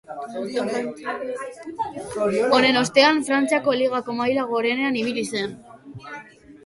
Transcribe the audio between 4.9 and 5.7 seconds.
ibili zen.